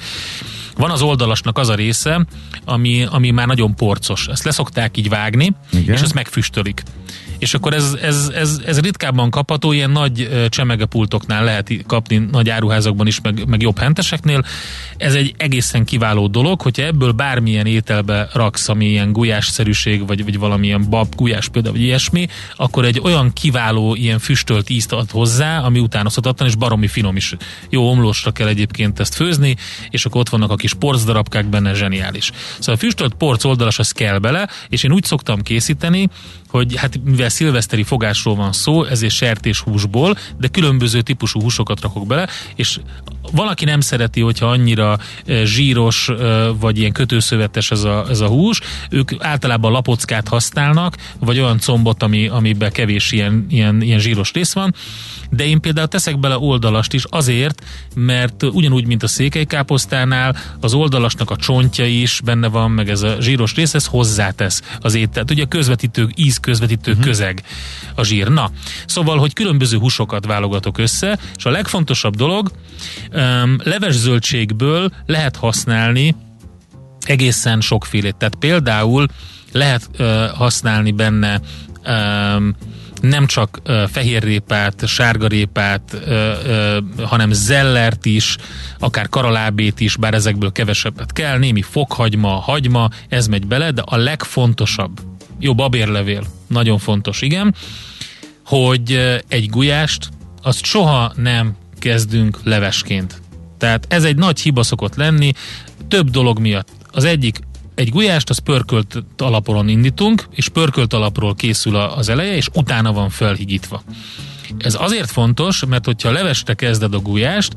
[0.76, 2.26] Van az oldalasnak az a része,
[2.64, 4.26] ami, ami már nagyon porcos.
[4.26, 5.94] Ezt leszokták így vágni, Igen.
[5.94, 6.82] és ezt megfüstölik
[7.38, 13.06] és akkor ez, ez, ez, ez ritkábban kapható, ilyen nagy csemegepultoknál lehet kapni, nagy áruházakban
[13.06, 14.44] is, meg, meg jobb henteseknél.
[14.96, 20.38] Ez egy egészen kiváló dolog, hogyha ebből bármilyen ételbe raksz, ami ilyen gulyásszerűség, vagy, vagy
[20.38, 25.60] valamilyen bab, gulyás például, vagy ilyesmi, akkor egy olyan kiváló, ilyen füstölt ízt ad hozzá,
[25.60, 27.36] ami utánozhatatlan, és baromi finom is.
[27.68, 29.56] Jó omlósra kell egyébként ezt főzni,
[29.90, 32.30] és akkor ott vannak a kis porcdarabkák benne, zseniális.
[32.58, 36.08] Szóval a füstölt porc oldalas, az kell bele, és én úgy szoktam készíteni,
[36.54, 42.28] hogy hát mivel szilveszteri fogásról van szó, ezért sertéshúsból, de különböző típusú húsokat rakok bele,
[42.54, 42.80] és
[43.32, 48.26] valaki nem szereti, hogyha annyira eh, zsíros eh, vagy ilyen kötőszövetes ez a, ez a
[48.26, 48.60] hús,
[48.90, 54.52] ők általában lapockát használnak, vagy olyan combot, ami, amiben kevés ilyen, ilyen, ilyen zsíros rész
[54.52, 54.74] van,
[55.30, 57.62] de én például teszek bele oldalast is azért,
[57.94, 63.16] mert ugyanúgy, mint a székelykáposztánál, az oldalasnak a csontja is benne van, meg ez a
[63.20, 65.30] zsíros rész, ez hozzátesz az ételt.
[65.30, 67.06] Ugye a közvetítő, íz közvetítő uh-huh.
[67.06, 67.42] közeg
[67.94, 68.28] a zsír.
[68.28, 68.50] Na,
[68.86, 72.50] szóval, hogy különböző húsokat válogatok össze, és a legfontosabb dolog,
[73.62, 76.14] Leves zöldségből lehet használni
[77.00, 78.16] egészen sokfélét.
[78.16, 79.06] Tehát például
[79.52, 79.88] lehet
[80.34, 81.40] használni benne
[83.00, 86.12] nem csak uh, fehérrépát, sárgarépát, uh,
[86.46, 88.36] uh, hanem zellert is,
[88.78, 93.96] akár karalábét is, bár ezekből kevesebbet kell, némi fokhagyma, hagyma, ez megy bele, de a
[93.96, 95.00] legfontosabb,
[95.38, 97.54] jó babérlevél, nagyon fontos, igen,
[98.44, 100.08] hogy egy gulyást,
[100.42, 103.22] azt soha nem kezdünk levesként.
[103.58, 105.32] Tehát ez egy nagy hiba szokott lenni,
[105.88, 106.68] több dolog miatt.
[106.90, 107.38] Az egyik
[107.74, 113.10] egy gulyást az pörkölt alapon indítunk, és pörkölt alapról készül az eleje, és utána van
[113.10, 113.82] felhigítva.
[114.58, 117.52] Ez azért fontos, mert hogyha leveste kezded a gulyást,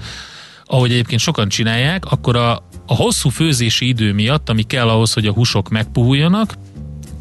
[0.66, 5.28] ahogy egyébként sokan csinálják, akkor a, a hosszú főzési idő miatt, ami kell ahhoz, hogy
[5.28, 6.54] a húsok megpuhuljanak,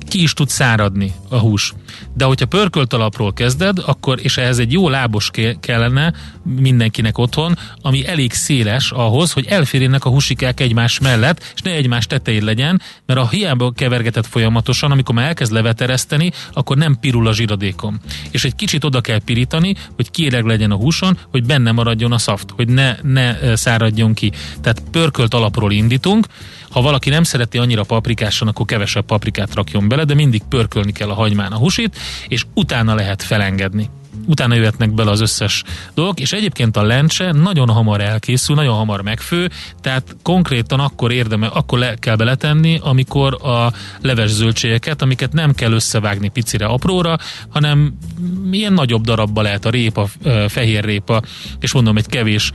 [0.08, 1.72] ki is tud száradni a hús.
[2.14, 8.06] De hogyha pörkölt alapról kezded, akkor, és ehhez egy jó lábos kellene mindenkinek otthon, ami
[8.06, 13.20] elég széles ahhoz, hogy elférjenek a húsikák egymás mellett, és ne egymás tetején legyen, mert
[13.20, 18.00] a hiába kevergetett folyamatosan, amikor már elkezd levetereszteni, akkor nem pirul a zsiradékom.
[18.30, 22.18] És egy kicsit oda kell pirítani, hogy kéreg legyen a húson, hogy benne maradjon a
[22.18, 24.32] szaft, hogy ne, ne száradjon ki.
[24.60, 26.26] Tehát pörkölt alapról indítunk,
[26.70, 31.10] ha valaki nem szereti annyira paprikásan, akkor kevesebb paprikát rakjon bele, de mindig pörkölni kell
[31.10, 31.96] a hagymán a húsit,
[32.28, 33.90] és utána lehet felengedni
[34.26, 35.62] utána jöhetnek bele az összes
[35.94, 39.50] dolgok, és egyébként a lencse nagyon hamar elkészül, nagyon hamar megfő,
[39.80, 45.72] tehát konkrétan akkor érdeme, akkor le kell beletenni, amikor a leves zöldségeket, amiket nem kell
[45.72, 47.98] összevágni picire apróra, hanem
[48.44, 50.08] milyen nagyobb darabba lehet a répa,
[50.48, 51.22] fehér répa,
[51.60, 52.52] és mondom, egy kevés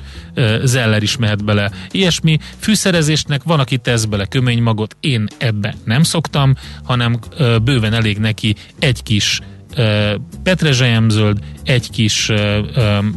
[0.64, 1.72] zeller is mehet bele.
[1.92, 7.20] Ilyesmi fűszerezésnek van, aki tesz bele köménymagot, én ebbe nem szoktam, hanem
[7.64, 9.40] bőven elég neki egy kis
[10.44, 12.32] petrezselyemzöld, egy kis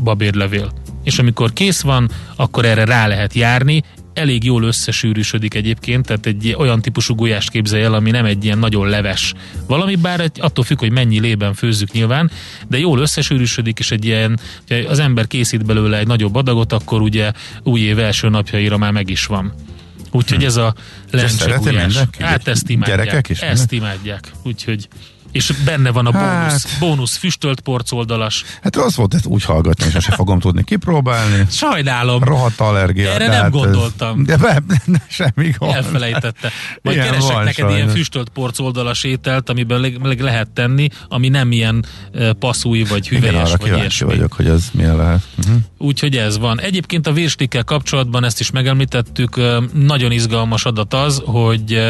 [0.03, 0.73] babérlevél.
[1.05, 3.83] És amikor kész van, akkor erre rá lehet járni,
[4.15, 8.59] elég jól összesűrűsödik egyébként, tehát egy olyan típusú gulyást képzelj el, ami nem egy ilyen
[8.59, 9.35] nagyon leves
[9.67, 12.31] valami, bár egy, attól függ, hogy mennyi lében főzzük nyilván,
[12.69, 14.41] de jól összesűrűsödik, és egy ilyen,
[14.89, 19.11] az ember készít belőle egy nagyobb adagot, akkor ugye új év első napjaira már meg
[19.11, 19.55] is van.
[20.11, 20.47] Úgyhogy hm.
[20.47, 20.75] ez a
[21.11, 21.99] lencse gulyás.
[22.19, 22.99] Hát ezt imádják.
[22.99, 23.41] Gyerekek is?
[23.41, 24.33] Ezt imádják.
[24.43, 24.89] Úgyhogy
[25.35, 28.45] és benne van a hát, bónusz, bónusz füstölt porcoldalas.
[28.63, 31.47] Hát az volt ezt úgy hallgatni, és se fogom tudni kipróbálni.
[31.51, 32.25] Sajnálom.
[32.25, 33.11] Rohadt allergia.
[33.11, 34.21] Erre nem gondoltam.
[34.21, 35.75] Ez, de be, ne, semmi gond.
[35.75, 36.51] Elfelejtette.
[36.83, 37.77] Majd ilyen keresek neked sajnos.
[37.77, 43.09] ilyen füstölt porcoldalas ételt, amiben le, le, lehet tenni, ami nem ilyen uh, passzúj vagy
[43.09, 44.07] hüvelyes Igen, arra vagy ilyesmi.
[44.07, 45.23] vagyok, hogy ez milyen lehet.
[45.39, 45.57] Uh-huh.
[45.79, 46.61] Úgyhogy ez van.
[46.61, 49.41] Egyébként a vérstikkel kapcsolatban ezt is megemlítettük,
[49.73, 51.81] nagyon izgalmas adat az, hogy,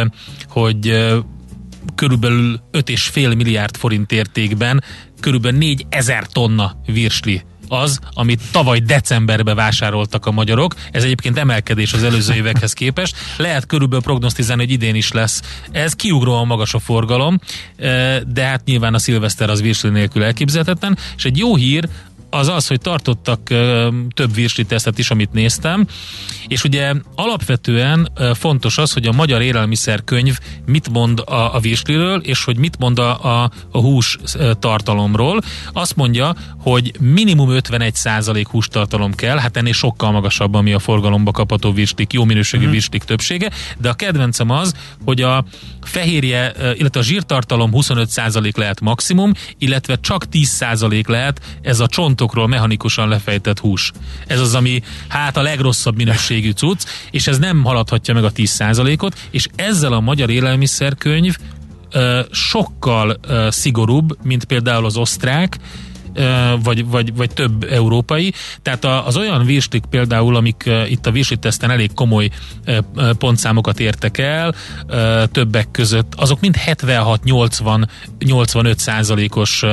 [0.49, 1.13] hogy
[1.95, 4.85] körülbelül 5,5 milliárd forint értékben
[5.21, 10.75] körülbelül 4000 tonna virsli az, amit tavaly decemberben vásároltak a magyarok.
[10.91, 13.17] Ez egyébként emelkedés az előző évekhez képest.
[13.37, 15.43] Lehet körülbelül prognosztizálni, hogy idén is lesz.
[15.71, 17.39] Ez kiugróan magas a forgalom,
[18.27, 20.99] de hát nyilván a szilveszter az virsli nélkül elképzelhetetlen.
[21.17, 21.89] És egy jó hír,
[22.35, 23.41] az az, hogy tartottak
[24.15, 25.87] több virsli tesztet is, amit néztem,
[26.49, 32.45] és ugye alapvetően fontos az, hogy a magyar élelmiszerkönyv mit mond a, a virsliről, és
[32.45, 34.19] hogy mit mond a, a, a hús
[34.59, 35.41] tartalomról.
[35.73, 41.73] Azt mondja, hogy minimum 51% hústartalom kell, hát ennél sokkal magasabb, ami a forgalomba kapható
[41.73, 42.71] virslik, jó minőségű mm.
[42.71, 45.45] virslik többsége, de a kedvencem az, hogy a
[45.83, 51.87] fehérje, illetve a zsírtartalom 25% lehet maximum, illetve csak 10% lehet ez a
[52.25, 53.93] csontokról mechanikusan lefejtett hús.
[54.27, 59.19] Ez az, ami hát a legrosszabb minőségű cucc, és ez nem haladhatja meg a 10%-ot,
[59.31, 61.37] és ezzel a magyar élelmiszerkönyv
[62.31, 65.59] sokkal szigorúbb, mint például az osztrák,
[66.63, 68.33] vagy, vagy, vagy több európai.
[68.63, 72.31] Tehát az olyan virslik például, amik itt a virsli teszten elég komoly
[73.19, 74.55] pontszámokat értek el,
[75.33, 79.65] többek között, azok mind 76-80-85 százalékos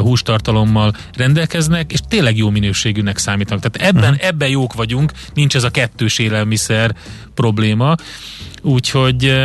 [0.00, 3.70] hústartalommal rendelkeznek, és tényleg jó minőségűnek számítanak.
[3.70, 4.28] Tehát ebben, uh-huh.
[4.28, 6.94] ebben jók vagyunk, nincs ez a kettős élelmiszer
[7.34, 7.94] probléma.
[8.62, 9.42] Úgyhogy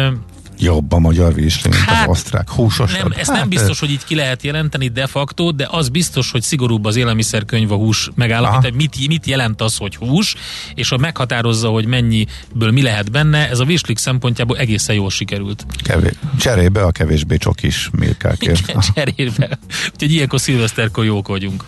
[0.60, 2.92] jobb a magyar vízsli, mint hát, az osztrák, húsos.
[2.92, 6.32] Nem, ezt hát, nem biztos, hogy így ki lehet jelenteni de facto, de az biztos,
[6.32, 10.36] hogy szigorúbb az élelmiszerkönyv a hús megállapítani, mit, mit jelent az, hogy hús,
[10.76, 15.66] és a meghatározza, hogy mennyiből mi lehet benne, ez a vízslik szempontjából egészen jól sikerült.
[15.84, 18.60] Kevés, cserébe a kevésbé csokis mirkákért.
[18.68, 19.60] Igen, cserébe.
[19.94, 21.64] Úgyhogy ilyenkor szilveszterkor jók vagyunk.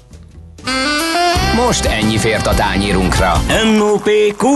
[1.55, 3.31] Most ennyi fért a tányírunkra.
[3.75, 4.47] M.O.P.Q.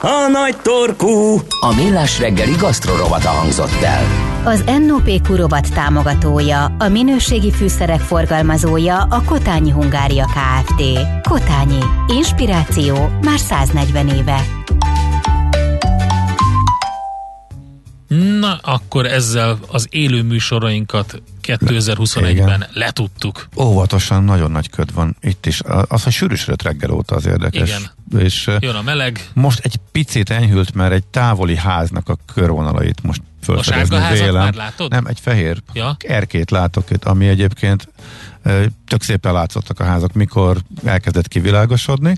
[0.00, 1.40] A nagy torkú.
[1.60, 4.04] A millás reggeli gasztrorovata hangzott el.
[4.44, 10.82] Az NOP Kurovat támogatója, a minőségi fűszerek forgalmazója a Kotányi Hungária Kft.
[11.28, 11.80] Kotányi.
[12.16, 14.40] Inspiráció már 140 éve.
[18.40, 23.48] Na, akkor ezzel az élő műsorainkat 2021-ben letudtuk.
[23.56, 25.60] Óvatosan, nagyon nagy köd van itt is.
[25.88, 27.68] Az, hogy sűrűsödött reggel óta az érdekes.
[27.68, 28.22] Igen.
[28.24, 29.28] És Jön a meleg.
[29.34, 34.42] Most egy picit enyhült, mert egy távoli háznak a körvonalait most fölfedezni vélem.
[34.42, 34.90] már látod?
[34.90, 35.96] Nem, egy fehér ja?
[35.98, 37.88] erkét látok itt, ami egyébként
[38.86, 42.16] tök szépen látszottak a házak, mikor elkezdett kivilágosodni,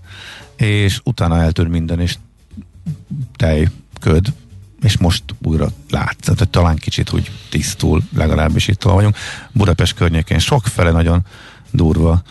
[0.56, 2.16] és utána eltűr minden, és
[3.36, 3.68] tej,
[4.00, 4.32] köd,
[4.82, 9.16] és most újra látsz, tehát talán kicsit úgy tisztul, legalábbis itt vagyunk.
[9.52, 11.26] Budapest környékén sokfele nagyon
[11.70, 12.22] durva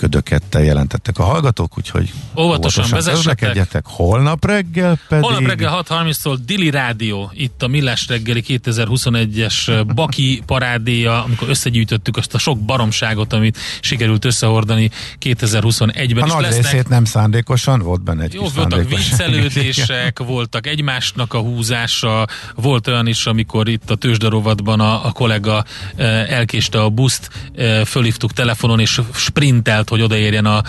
[0.00, 5.24] ködöket jelentettek a hallgatók, úgyhogy óvatosan, óvatosan Holnap reggel pedig...
[5.24, 12.34] Holnap reggel 6.30-tól Dili Rádió, itt a Millás reggeli 2021-es Baki parádéja, amikor összegyűjtöttük azt
[12.34, 14.90] a sok baromságot, amit sikerült összehordani
[15.20, 16.22] 2021-ben.
[16.22, 16.62] A nagy lesznek...
[16.62, 23.06] részét nem szándékosan, volt benne egy Jó, voltak viccelődések, voltak egymásnak a húzása, volt olyan
[23.06, 25.64] is, amikor itt a tőzsdarovatban a, a kollega
[25.96, 30.62] eh, elkéste a buszt, eh, fölhívtuk telefonon, és sprintelt hogy odaérjen a,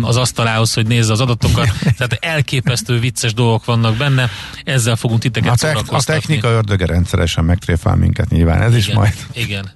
[0.00, 1.68] az asztalához, hogy nézze az adatokat.
[1.98, 4.30] Tehát elképesztő vicces dolgok vannak benne.
[4.64, 8.92] Ezzel fogunk titeket a, tek- a technika ördöge rendszeresen megtréfál minket nyilván, ez igen, is
[8.92, 9.14] majd.
[9.32, 9.70] Igen.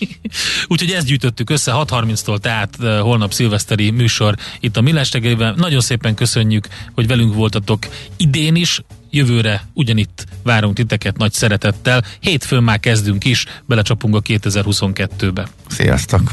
[0.66, 5.10] Úgyhogy ezt gyűjtöttük össze 6.30-tól, tehát holnap szilveszteri műsor itt a Millás
[5.56, 7.86] Nagyon szépen köszönjük, hogy velünk voltatok
[8.16, 12.04] idén is, jövőre ugyanitt várunk titeket nagy szeretettel.
[12.20, 15.48] Hétfőn már kezdünk is, belecsapunk a 2022-be.
[15.68, 16.32] Sziasztok!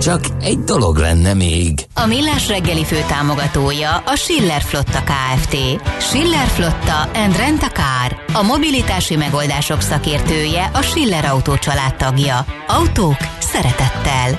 [0.00, 1.86] Csak egy dolog lenne még.
[1.94, 5.56] A Millás reggeli fő támogatója a Schiller Flotta KFT.
[5.98, 8.24] Schiller Flotta and Rent a Car.
[8.32, 11.54] A mobilitási megoldások szakértője a Schiller Autó
[11.98, 12.44] tagja.
[12.66, 14.38] Autók szeretettel.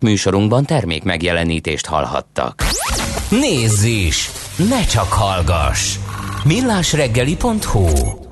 [0.00, 2.64] Műsorunkban termék megjelenítést hallhattak.
[3.30, 4.30] Nézz is!
[4.56, 5.96] Ne csak hallgass!
[6.44, 8.28] millásreggeli.hu